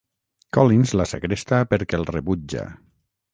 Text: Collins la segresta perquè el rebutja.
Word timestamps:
Collins 0.57 0.93
la 1.01 1.05
segresta 1.11 1.59
perquè 1.75 2.01
el 2.01 2.09
rebutja. 2.17 2.65